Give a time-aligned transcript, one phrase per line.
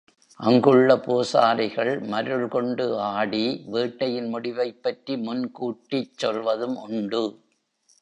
[0.39, 7.23] அங்குள்ள பூசாரிகள் மருள் கொண்டு ஆடி வேட்டையின் முடிவைப்பற்றி முன்கூட்டிச் சொல்லுவதும் உண்டு.